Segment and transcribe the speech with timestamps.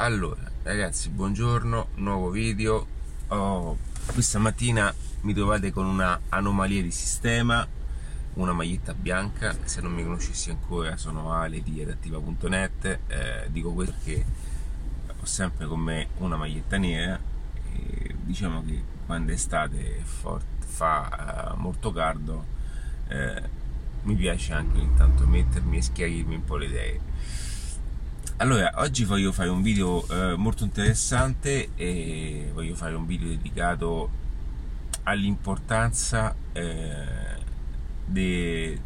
[0.00, 2.86] Allora, ragazzi, buongiorno, nuovo video.
[3.28, 3.76] Oh,
[4.14, 7.68] questa mattina mi trovate con una anomalia di sistema,
[8.34, 9.54] una maglietta bianca.
[9.64, 12.98] Se non mi conoscessi ancora, sono Ale di adattiva.net.
[13.08, 14.24] Eh, dico questo perché
[15.20, 17.20] ho sempre con me una maglietta nera.
[17.70, 22.46] E diciamo che quando è estate fa uh, molto caldo,
[23.08, 23.42] eh,
[24.04, 27.00] mi piace anche ogni tanto mettermi e schiarirmi un po' le idee
[28.40, 34.08] allora, oggi voglio fare un video eh, molto interessante e voglio fare un video dedicato
[35.02, 37.04] all'importanza eh,
[38.06, 38.80] de,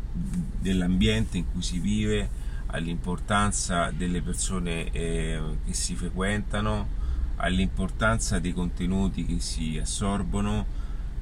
[0.59, 2.29] dell'ambiente in cui si vive,
[2.67, 6.89] all'importanza delle persone eh, che si frequentano,
[7.37, 10.67] all'importanza dei contenuti che si assorbono,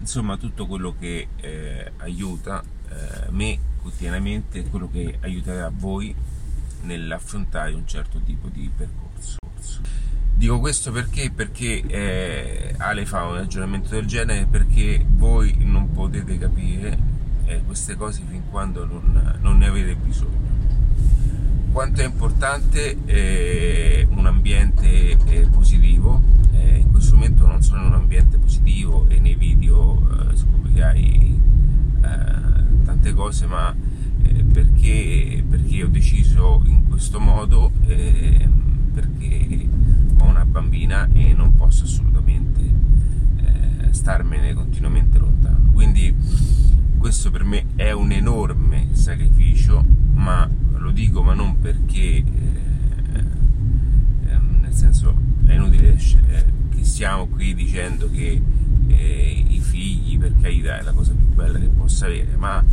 [0.00, 6.40] insomma tutto quello che eh, aiuta eh, me quotidianamente e quello che aiuterà voi
[6.82, 9.38] nell'affrontare un certo tipo di percorso.
[10.34, 11.30] Dico questo perché?
[11.30, 16.98] Perché eh, Ale fa un ragionamento del genere perché voi non potete capire
[17.44, 20.50] eh, queste cose fin quando non, non, ne avete bisogno.
[21.70, 26.20] Quanto è importante eh, un ambiente eh, positivo,
[26.52, 31.40] eh, in questo momento non sono in un ambiente positivo e nei video eh, scoprirai
[32.84, 33.72] tante cose, ma
[34.52, 38.48] perché, perché ho deciso in questo modo eh,
[38.92, 39.68] perché
[40.18, 45.70] ho una bambina e non posso assolutamente eh, starmene continuamente lontano.
[45.72, 46.14] Quindi
[46.98, 52.24] questo per me è un enorme sacrificio ma lo dico ma non perché eh,
[54.26, 55.14] ehm, nel senso
[55.46, 58.40] è inutile eh, che stiamo qui dicendo che
[58.96, 62.64] eh, i figli per carità è la cosa più bella che possa avere ma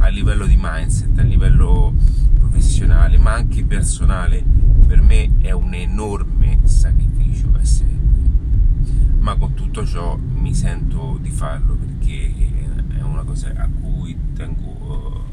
[0.00, 1.94] a livello di mindset, a livello
[2.38, 4.42] professionale, ma anche personale,
[4.86, 9.18] per me è un enorme sacrificio essere qui.
[9.18, 12.32] Ma con tutto ciò mi sento di farlo perché
[12.96, 15.24] è una cosa a cui tengo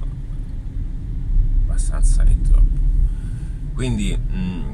[1.64, 2.80] abbastanza e troppo.
[3.74, 4.69] Quindi mh, mm,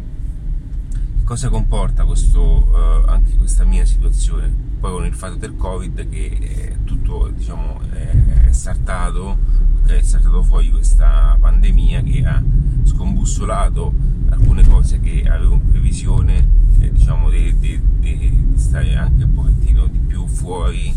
[1.32, 4.54] cosa comporta questo, uh, anche questa mia situazione?
[4.82, 9.38] Poi con il fatto del Covid che tutto diciamo, è startato
[9.86, 12.44] è saltato fuori questa pandemia che ha
[12.84, 13.94] scombussolato
[14.28, 16.48] alcune cose che avevo in previsione,
[16.82, 20.94] eh, diciamo di, di, di, stare anche un pochettino di più fuori,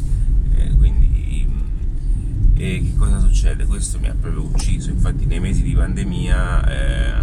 [0.56, 3.66] eh, quindi mm, e che cosa succede?
[3.66, 7.22] Questo mi ha proprio ucciso, infatti nei mesi di pandemia eh,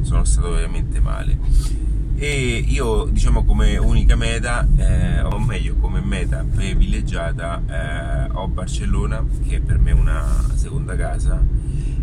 [0.00, 1.87] sono stato veramente male
[2.20, 9.24] e io diciamo come unica meta eh, o meglio come meta privilegiata eh, ho Barcellona
[9.46, 11.40] che è per me una seconda casa.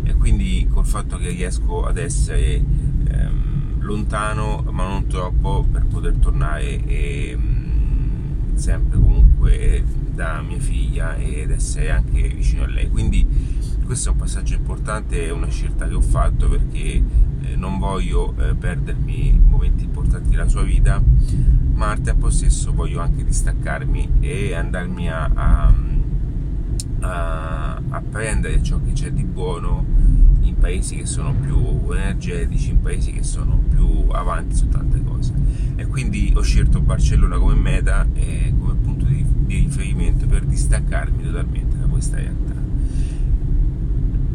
[0.02, 6.14] E quindi col fatto che riesco ad essere ehm, lontano ma non troppo per poter
[6.14, 9.84] tornare e, mm, sempre comunque
[10.14, 12.88] da mia figlia ed essere anche vicino a lei.
[12.88, 13.26] Quindi
[13.86, 17.02] questo è un passaggio importante è una scelta che ho fatto perché
[17.40, 21.00] eh, non voglio eh, perdermi momenti importanti della sua vita,
[21.72, 25.74] ma al tempo stesso voglio anche distaccarmi e andarmi a, a,
[27.00, 29.84] a, a prendere ciò che c'è di buono
[30.40, 35.32] in paesi che sono più energetici, in paesi che sono più avanti su tante cose.
[35.76, 41.22] E quindi ho scelto Barcellona come meta e come punto di, di riferimento per distaccarmi
[41.22, 42.65] totalmente da questa realtà.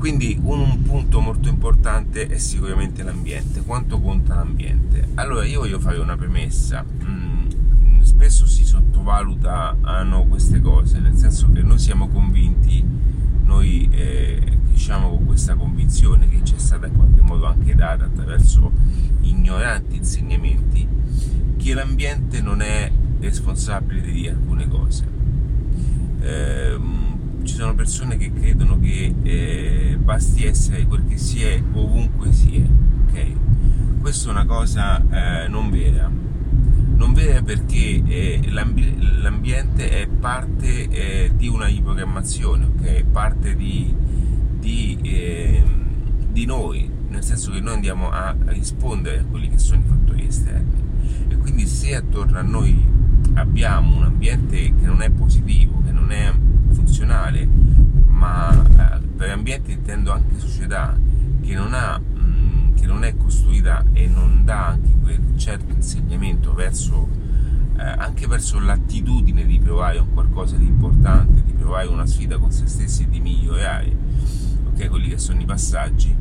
[0.01, 5.09] Quindi un, punto molto importante è sicuramente l'ambiente, quanto conta l'ambiente.
[5.13, 11.61] Allora io voglio fare una premessa, mm, spesso si sottovalutano queste cose, nel senso che
[11.61, 12.84] noi siamo convinti,
[13.44, 18.06] noi eh, diciamo con questa convinzione che ci è stata in qualche modo anche data
[18.06, 18.72] attraverso
[19.22, 20.88] ignoranti insegnamenti,
[21.57, 25.07] che l'ambiente non è responsabile di alcune cose.
[26.22, 26.79] Eh,
[27.44, 32.57] ci sono persone che credono che eh, basti essere quel che si è ovunque si
[32.57, 32.66] è,
[33.09, 34.00] ok?
[34.00, 36.09] Questa è una cosa eh, non vera.
[36.09, 42.84] Non vera perché eh, l'ambi- l'ambiente è parte eh, di una riprogrammazione, ok?
[42.84, 43.93] È parte di,
[44.59, 45.85] di, ehm,
[46.32, 50.28] di noi, nel senso che noi andiamo a rispondere a quelli che sono i fattori
[50.28, 50.79] esterni.
[51.28, 52.85] E quindi se attorno a noi
[53.34, 56.32] abbiamo un ambiente che non è positivo, che non è
[56.91, 57.47] professionale,
[58.08, 60.97] ma eh, per ambiente intendo anche società
[61.41, 61.99] che non, ha,
[62.76, 67.08] che non, è costruita e non dà anche quel certo insegnamento verso,
[67.78, 72.52] eh, anche verso l'attitudine di provare un qualcosa di importante, di provare una sfida con
[72.52, 73.96] se stessi e di migliorare,
[74.73, 74.90] ok?
[74.90, 76.14] Quelli che sono i passaggi.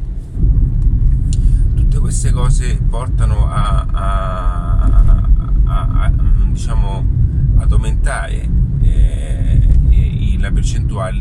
[1.74, 5.30] Tutte queste cose portano a, a,
[5.64, 6.12] a, a
[6.50, 7.04] diciamo,
[7.56, 8.48] ad aumentare
[8.82, 9.59] eh,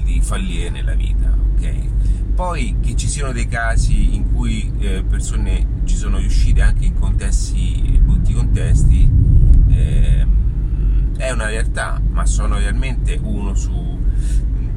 [0.09, 2.33] di fallire nella vita, ok?
[2.33, 6.93] Poi che ci siano dei casi in cui eh, persone ci sono riuscite anche in
[6.93, 9.09] contesti, brutti contesti,
[9.69, 10.27] eh,
[11.17, 13.99] è una realtà, ma sono realmente uno su,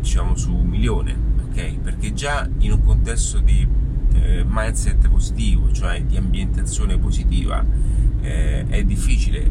[0.01, 1.17] diciamo, su un milione,
[1.49, 1.79] ok?
[1.79, 3.67] Perché già in un contesto di
[4.15, 7.65] eh, mindset positivo, cioè di ambientazione positiva,
[8.21, 9.51] eh, è difficile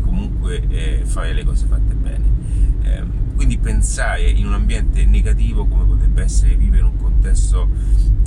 [0.00, 2.28] comunque eh, fare le cose fatte bene.
[2.82, 7.68] Ehm, quindi pensare in un ambiente negativo come potrebbe essere vivere in un contesto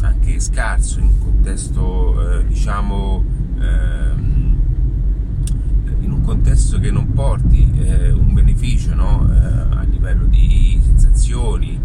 [0.02, 3.24] anche scarso, in un contesto eh, diciamo
[3.60, 4.58] ehm,
[6.02, 9.30] in un contesto che non porti eh, un beneficio no?
[9.32, 11.80] Eh, a livello di sensazioni,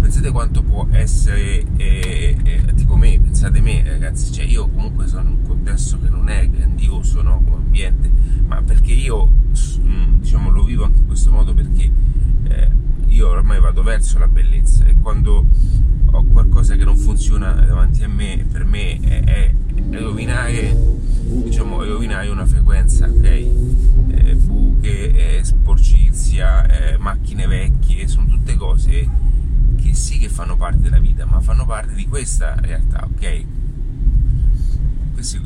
[0.00, 5.28] pensate quanto può essere eh, eh, tipo me, pensate me ragazzi, cioè io comunque sono
[5.28, 8.10] in un contesto che non è grandioso no, come ambiente,
[8.46, 9.28] ma perché io
[10.18, 11.90] diciamo lo vivo anche in questo modo perché
[12.48, 12.70] eh,
[13.08, 15.44] io ormai vado verso la bellezza e quando
[16.12, 19.54] ho qualcosa che non funziona davanti a me, per me è, è,
[19.90, 20.76] è rovinare,
[21.42, 23.24] diciamo, è rovinare una frequenza, ok?
[23.24, 29.08] Eh, buche, eh, sporcizia, eh, macchine vecchie, sono tutte cose
[29.74, 33.44] che sì che fanno parte della vita, ma fanno parte di questa realtà, ok?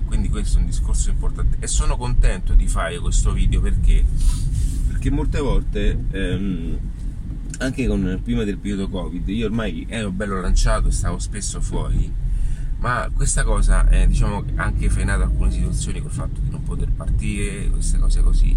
[0.06, 4.04] quindi questo è un discorso importante e sono contento di fare questo video perché,
[4.88, 6.78] perché molte volte ehm,
[7.58, 12.26] anche con, prima del periodo covid io ormai ero bello lanciato stavo spesso fuori
[12.78, 17.68] ma questa cosa è diciamo anche frenato alcune situazioni col fatto di non poter partire
[17.70, 18.56] queste cose così.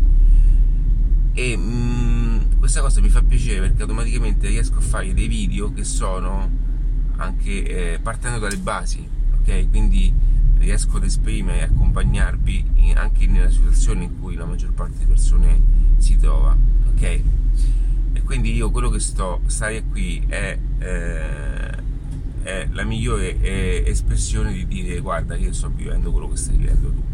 [1.33, 5.74] E mh, mm, questa cosa mi fa piacere perché automaticamente riesco a fare dei video
[5.74, 6.50] che sono
[7.15, 9.07] anche eh, partendo dalle basi
[9.39, 9.69] ok?
[9.69, 10.13] Quindi
[10.57, 15.07] riesco ad esprimere e accompagnarvi in, anche nella situazione in cui la maggior parte delle
[15.07, 15.59] persone
[15.98, 16.56] si trova
[16.94, 17.21] ok
[18.13, 21.78] e quindi io quello che sto stare qui è, eh,
[22.44, 26.90] è la migliore eh, espressione di dire guarda io sto vivendo quello che stai vivendo
[26.90, 27.12] tu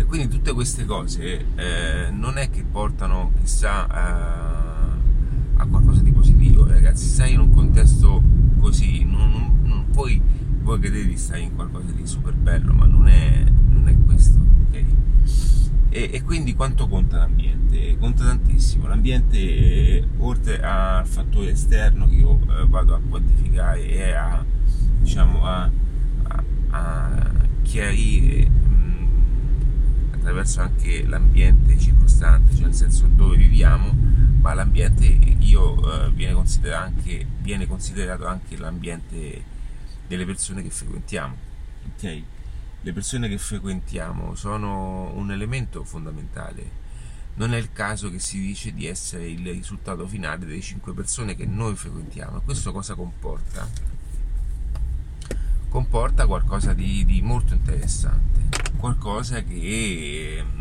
[0.00, 4.96] e quindi tutte queste cose eh, non è che portano chissà a,
[5.56, 7.06] a, qualcosa di positivo, ragazzi.
[7.06, 8.22] Sei in un contesto
[8.60, 10.18] così, non, non, non puoi
[10.62, 14.38] voi credete di stare in qualcosa di super bello, ma non è, non è questo,
[14.68, 14.84] ok?
[15.92, 17.96] E, e, quindi quanto conta l'ambiente?
[17.98, 18.86] Conta tantissimo.
[18.86, 24.44] L'ambiente, oltre al fattore esterno che io eh, vado a quantificare e a,
[25.00, 25.70] diciamo, a,
[26.22, 27.30] a, a
[27.62, 28.58] chiarire
[30.12, 33.92] attraverso anche l'ambiente circostante, cioè nel senso dove viviamo,
[34.40, 39.42] ma l'ambiente io, eh, viene, considerato anche, viene, considerato anche, l'ambiente
[40.06, 41.34] delle persone che frequentiamo.
[41.96, 42.24] Okay?
[42.82, 46.78] Le persone che frequentiamo sono un elemento fondamentale.
[47.34, 51.34] Non è il caso che si dice di essere il risultato finale delle cinque persone
[51.34, 52.40] che noi frequentiamo.
[52.40, 53.68] Questo cosa comporta?
[55.68, 58.40] Comporta qualcosa di, di molto interessante
[58.80, 60.58] qualcosa che mm,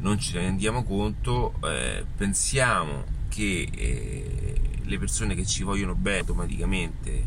[0.00, 7.26] non ci rendiamo conto, eh, pensiamo che eh, le persone che ci vogliono bene automaticamente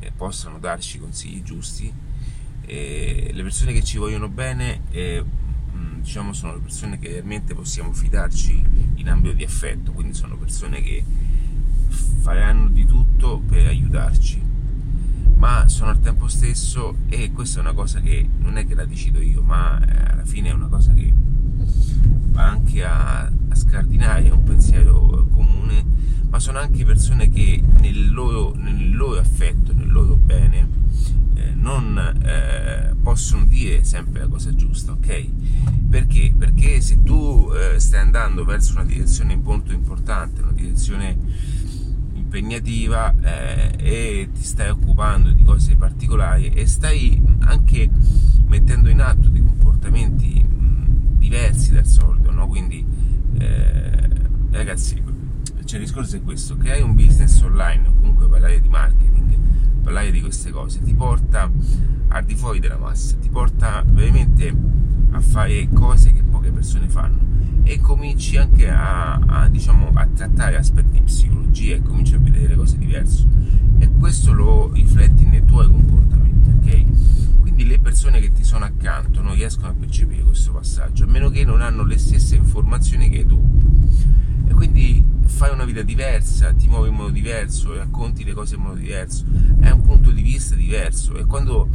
[0.00, 1.92] eh, possano darci consigli giusti,
[2.66, 5.24] le persone che ci vogliono bene eh,
[6.04, 8.62] diciamo sono le persone che realmente possiamo fidarci
[8.96, 11.02] in ambito di affetto, quindi sono persone che
[12.20, 14.42] faranno di tutto per aiutarci.
[15.36, 18.84] Ma sono al tempo stesso e questa è una cosa che non è che la
[18.84, 24.28] decido io, ma eh, alla fine è una cosa che va anche a, a scardinare,
[24.28, 25.43] un pensiero comune,
[26.54, 30.68] sono anche persone che nel loro, nel loro affetto, nel loro bene,
[31.34, 35.30] eh, non eh, possono dire sempre la cosa giusta, ok?
[35.90, 36.32] Perché?
[36.38, 41.18] Perché se tu eh, stai andando verso una direzione molto importante, una direzione
[42.12, 47.90] impegnativa eh, e ti stai occupando di cose particolari e stai anche
[48.46, 52.46] mettendo in atto dei comportamenti mh, diversi dal solito, no?
[52.46, 52.86] Quindi
[53.38, 54.08] eh,
[54.52, 55.02] ragazzi,
[55.74, 59.36] cioè il discorso è questo, creare un business online o comunque parlare di marketing,
[59.82, 61.50] parlare di queste cose, ti porta
[62.08, 64.54] al di fuori della massa, ti porta veramente
[65.10, 67.18] a fare cose che poche persone fanno
[67.64, 72.46] e cominci anche a, a, diciamo, a trattare aspetti di psicologia e cominci a vedere
[72.46, 73.26] le cose diverse
[73.78, 77.40] e questo lo rifletti nei tuoi comportamenti, ok?
[77.40, 81.30] Quindi le persone che ti sono accanto non riescono a percepire questo passaggio, a meno
[81.30, 83.42] che non hanno le stesse informazioni che tu.
[84.54, 88.76] Quindi fai una vita diversa, ti muovi in modo diverso, racconti le cose in modo
[88.76, 89.24] diverso,
[89.60, 91.68] è un punto di vista diverso e quando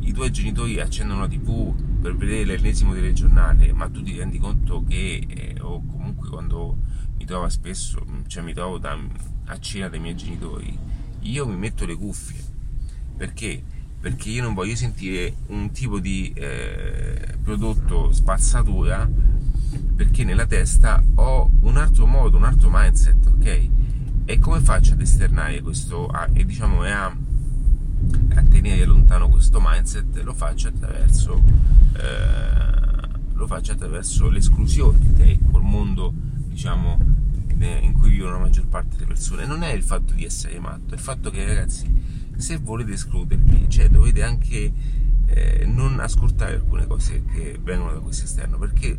[0.00, 4.82] i tuoi genitori accendono la tv per vedere l'ennesimo telegiornale, ma tu ti rendi conto
[4.84, 6.78] che, eh, o comunque quando
[7.16, 8.98] mi trovo spesso, cioè mi trovo da,
[9.46, 10.76] a cena dai miei genitori,
[11.20, 12.42] io mi metto le cuffie.
[13.16, 13.62] Perché?
[14.00, 19.08] Perché io non voglio sentire un tipo di eh, prodotto spazzatura
[19.94, 23.68] perché nella testa ho un altro modo, un altro mindset, ok?
[24.24, 30.22] E come faccio ad esternare questo, a, e diciamo, a, a tenere lontano questo mindset?
[30.22, 31.42] Lo faccio attraverso,
[31.96, 35.50] eh, lo faccio attraverso l'esclusione, ok?
[35.50, 36.12] Col mondo,
[36.46, 37.18] diciamo,
[37.58, 39.46] in cui vivono la maggior parte delle persone.
[39.46, 41.86] Non è il fatto di essere matto, è il fatto che ragazzi,
[42.36, 44.72] se volete escludervi, cioè dovete anche
[45.32, 48.96] eh, non ascoltare alcune cose che vengono da questo esterno, perché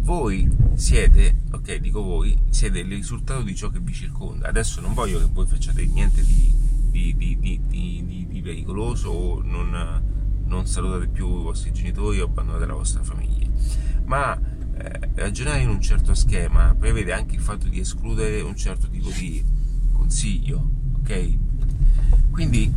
[0.00, 4.48] voi siete, ok, dico voi, siete il risultato di ciò che vi circonda.
[4.48, 6.52] Adesso non voglio che voi facciate niente di,
[6.90, 10.02] di, di, di pericoloso o non,
[10.46, 13.48] non, salutate più i vostri genitori o abbandonate la vostra famiglia,
[14.04, 18.88] ma eh, ragionare in un certo schema prevede anche il fatto di escludere un certo
[18.88, 19.44] tipo di
[19.92, 20.70] consiglio,
[21.00, 21.38] ok?
[22.30, 22.72] Quindi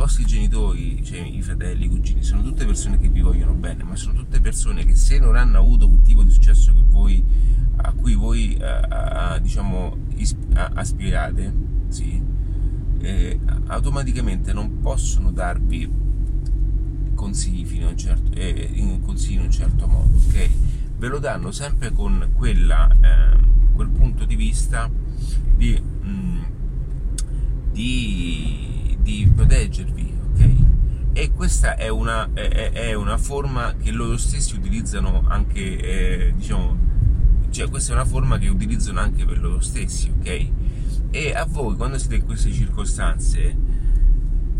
[0.00, 3.96] vostri genitori, cioè i fratelli, i cugini, sono tutte persone che vi vogliono bene, ma
[3.96, 7.22] sono tutte persone che se non hanno avuto quel tipo di successo voi,
[7.76, 9.98] a cui voi eh, diciamo,
[10.54, 11.52] aspirate,
[11.88, 12.18] sì,
[13.00, 15.92] eh, automaticamente non possono darvi
[17.14, 20.50] consigli, a un certo, eh, consigli in un certo modo, ok?
[20.96, 24.90] Ve lo danno sempre con quella, ehm, quel punto di vista
[25.56, 26.42] di, mh, mm,
[27.72, 28.59] di
[29.10, 30.50] di proteggervi, ok?
[31.12, 36.88] E questa è una, è, è una forma che loro stessi utilizzano anche, eh, diciamo,
[37.50, 40.48] cioè questa è una forma che utilizzano anche per loro stessi, ok?
[41.10, 43.56] E a voi, quando siete in queste circostanze,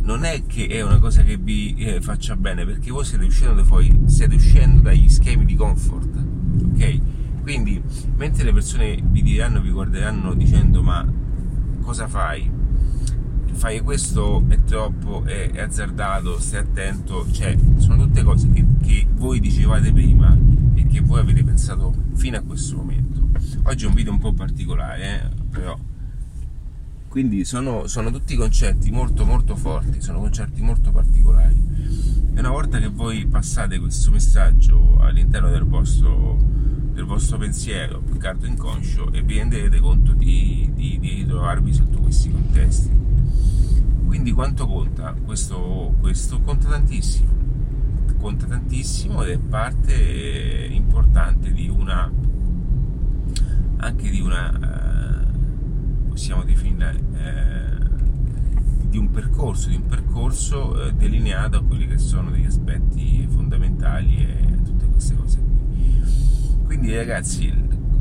[0.03, 3.65] non è che è una cosa che vi eh, faccia bene, perché voi siete uscendo,
[3.65, 6.11] fuori, siete uscendo dagli schemi di comfort,
[6.73, 7.01] ok?
[7.43, 7.81] Quindi,
[8.17, 11.07] mentre le persone vi diranno, vi guarderanno dicendo ma
[11.81, 12.60] cosa fai?
[13.61, 19.07] Fai questo è troppo, è, è, azzardato, stai attento, cioè sono tutte cose che, che,
[19.13, 20.35] voi dicevate prima
[20.73, 23.21] e che voi avete pensato fino a questo momento.
[23.65, 25.29] Oggi è un video un po' particolare, eh?
[25.51, 25.79] però
[27.09, 31.63] quindi sono, sono, tutti concetti molto molto forti, sono concetti molto particolari.
[32.35, 36.39] E una volta che voi passate questo messaggio all'interno del vostro,
[36.95, 41.99] del vostro pensiero, più che inconscio, e vi renderete conto di, di, di ritrovarvi sotto
[41.99, 43.10] questi contesti
[44.11, 45.15] quindi quanto conta?
[45.25, 47.31] Questo, questo conta tantissimo,
[48.19, 52.11] conta tantissimo ed è parte importante di una,
[53.77, 61.59] anche di una, eh, possiamo definire, eh, di un percorso, di un percorso eh, delineato
[61.59, 66.65] a quelli che sono degli aspetti fondamentali e tutte queste cose qui.
[66.65, 67.55] Quindi ragazzi,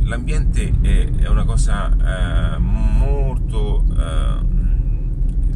[0.06, 3.86] l'ambiente è, una cosa molto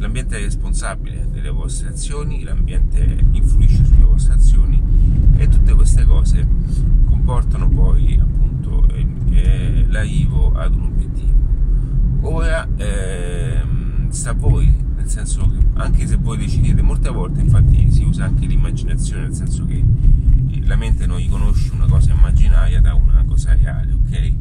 [0.04, 4.80] l'ambiente è responsabile delle vostre azioni, l'ambiente influisce sulle vostre azioni
[5.36, 6.46] e tutte queste cose
[7.06, 8.86] comportano poi appunto
[9.30, 11.32] eh, l'arrivo ad un obiettivo.
[12.20, 17.90] Ora ehm, sta a voi, nel senso che anche se voi decidete, molte volte infatti
[17.90, 19.82] si usa anche l'immaginazione, nel senso che
[20.64, 24.32] la mente non riconosce una cosa immaginaria da una cosa reale, ok?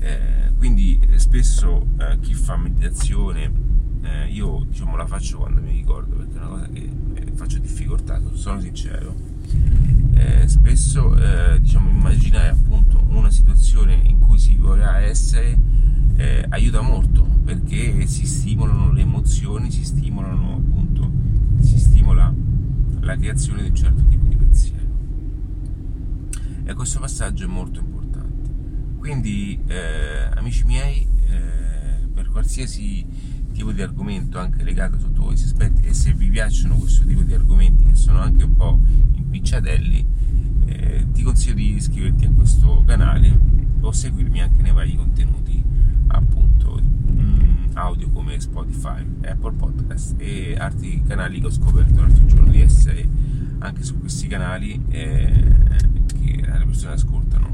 [0.00, 3.68] Eh, quindi spesso eh, chi fa meditazione
[4.02, 7.58] eh, io diciamo la faccio quando mi ricordo perché è una cosa che eh, faccio
[7.58, 9.14] difficoltà, sono sincero.
[10.14, 15.58] Eh, spesso eh, diciamo immaginare appunto una situazione in cui si vorrà essere
[16.16, 21.10] eh, aiuta molto perché si stimolano le emozioni, si stimolano appunto,
[21.60, 22.32] si stimola
[23.00, 24.86] la creazione di un certo tipo di pensiero.
[26.64, 28.50] E questo passaggio è molto importante.
[28.98, 31.06] Quindi, eh, amici miei,
[32.18, 33.06] per qualsiasi
[33.58, 37.34] tipo di argomento anche legato sotto questi aspetti e se vi piacciono questo tipo di
[37.34, 38.78] argomenti che sono anche un po'
[39.16, 40.06] impicciatelli
[40.66, 43.36] eh, ti consiglio di iscriverti a questo canale
[43.80, 45.60] o seguirmi anche nei vari contenuti
[46.06, 52.26] appunto mh, mm, audio come Spotify, Apple Podcast e altri canali che ho scoperto l'altro
[52.26, 53.08] giorno di essere
[53.58, 55.44] anche su questi canali eh,
[56.20, 57.52] che le persone ascoltano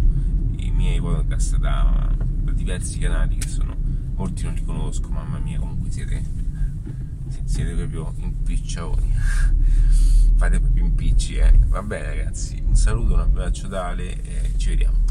[0.57, 3.74] i miei podcast da, da diversi canali che sono
[4.15, 6.23] molti non li conosco, mamma mia, comunque siete,
[7.45, 9.13] siete proprio impiccioni.
[10.37, 11.59] Fate proprio impicci, eh.
[11.67, 15.04] Va bene ragazzi, un saluto, un abbraccio tale e ci vediamo.